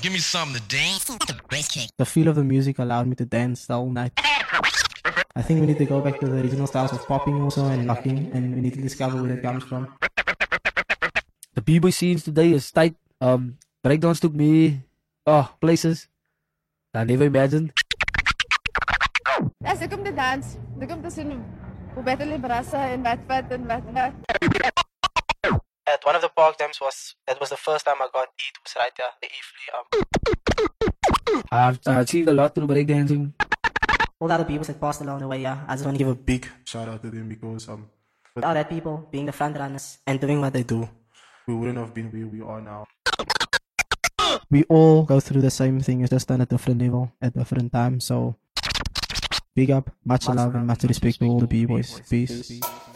[0.00, 1.04] Give me something to dance.
[1.96, 4.12] The feel of the music allowed me to dance the whole night.
[5.36, 7.86] I think we need to go back to the original styles of popping also and
[7.86, 9.92] locking, and we need to discover where it comes from.
[11.54, 12.94] The b-boy scenes today is tight.
[13.20, 14.80] Um, breakdowns took me,
[15.26, 16.08] oh, places
[16.94, 17.72] I never imagined.
[19.64, 21.36] As ek kom te dance, ek kom te sien
[21.94, 24.87] hoe beter hulle brasse en wat wat en wat wat.
[25.88, 28.56] At one of the park dams was that was the first time I got eat
[28.62, 29.70] was right there, the E-Flea.
[29.74, 29.84] Um,
[31.50, 33.32] I've uh, achieved a lot through breakdancing.
[34.20, 36.08] all the other people that passed along the way, yeah, I just want to give
[36.12, 37.88] a big shout out to them because um
[38.42, 40.88] all that people being the front runners and doing what they do.
[41.46, 42.84] we wouldn't have been where we are now.
[44.50, 47.72] we all go through the same thing, it's just done at different level, at different
[47.72, 48.04] times.
[48.04, 48.36] So,
[49.56, 52.02] big up, much love, and much respect to all the B-boys.
[52.10, 52.60] Peace.
[52.60, 52.87] Now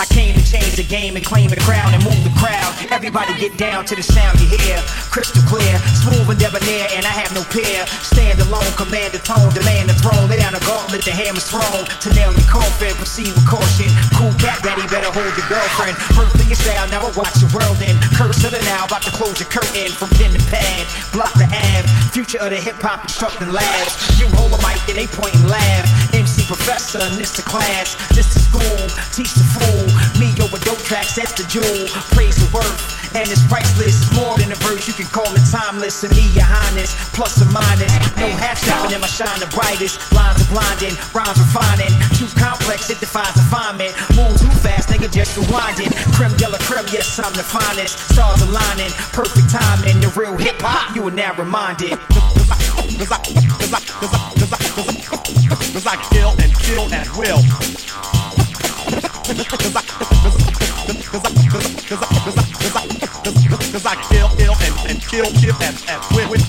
[0.00, 2.74] I came to change the game and claim the crown and move the crowd.
[2.90, 4.78] Everybody get down to the sound you hear.
[5.10, 7.86] Crystal clear, smooth and debonair, and I have no peer.
[8.02, 10.28] Stand alone, command the tone, demand the throne.
[10.28, 11.84] Lay down the gauntlet, the hammer's thrown.
[11.86, 13.90] To nail your coffin, proceed with caution.
[14.16, 15.96] Cool cat daddy, better hold your girlfriend.
[16.14, 17.96] Birthday your style, now I watch your world in.
[18.16, 19.92] Curse of the now, about to close your curtain.
[19.92, 21.84] From pen to pad, block the ab.
[22.12, 24.20] Future of the hip hop instructing labs.
[24.20, 26.01] You hold a mic and they point and laugh.
[26.52, 28.84] Professor, the class, this the school.
[29.08, 29.88] Teach the fool.
[30.20, 31.88] Me over dope tracks, that's the jewel.
[32.12, 32.76] Praise the worth,
[33.16, 33.96] and it's priceless.
[34.04, 36.04] It's more than a verse, you can call it timeless.
[36.04, 37.88] And me, your highness, plus or minus.
[38.20, 39.96] No half style, and I shine the brightest.
[40.12, 41.88] Lines are blinding, rhymes refining.
[42.20, 43.96] Too complex, it defies refinement.
[44.12, 45.88] Move too fast, nigga, just rewinding.
[46.12, 47.96] Creme de la creme, yes, I'm the finest.
[48.12, 50.04] Stars aligning, perfect timing.
[50.04, 51.96] The real hip hop, you are now reminded.
[55.72, 57.40] Cause I kill and kill at will.
[61.88, 62.12] Cause I,
[63.72, 66.44] cause I, kill, kill and, and kill, kill at, at will, with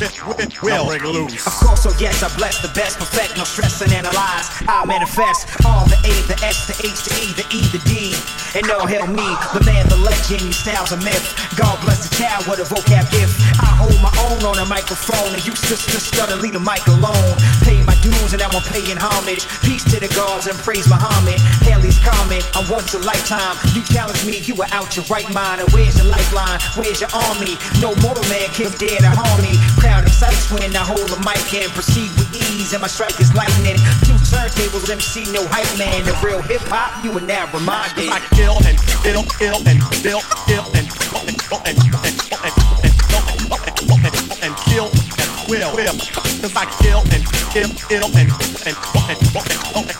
[0.63, 0.71] will.
[0.71, 1.47] Now break loose.
[1.47, 4.47] Of course, oh yes, I bless the best, perfect, no stress and analyze.
[4.67, 8.15] I manifest all the A, the S, the H, the E, the E, the D.
[8.55, 11.23] And no hell me, the man, the legend, your style's a myth.
[11.55, 13.39] God bless the child with a vocab gift.
[13.59, 17.35] I hold my own on a microphone, and you sister stutter, leave the mic alone.
[17.63, 19.47] Pay my dues, and now I'm paying homage.
[19.61, 21.39] Peace to the gods and praise Muhammad.
[21.65, 23.57] Halley's Comet, I'm once a lifetime.
[23.75, 25.61] You challenge me, you are out your right mind.
[25.61, 26.59] And where's your lifeline?
[26.75, 27.57] Where's your army?
[27.81, 29.55] No mortal man can dare to harm me.
[29.79, 32.73] Crowd excites when I hold the mic and proceed with ease.
[32.73, 33.77] And my strike is lightning.
[34.07, 36.05] Two turntables, MC, no hype man.
[36.05, 38.09] The real hip hop, you are now reminded.
[38.09, 40.87] I kill and kill, kill and kill, kill and
[41.25, 45.75] and kill and and and and kill and kill and kill and kill and will,
[45.75, 46.32] will.
[46.43, 48.27] Cause I kill and kill, kill and and
[48.67, 48.75] and
[49.07, 49.95] and and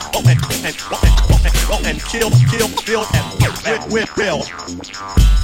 [0.68, 0.82] and
[1.64, 5.43] kill and kill kill kill, kill, kill and with, with, will.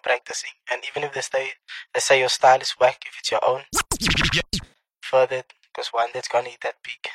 [0.00, 0.50] on practicing.
[0.70, 1.52] And even if they say,
[1.94, 3.62] they say your style is whack, if it's your own,
[5.02, 7.08] further, because one that's gonna eat that peak.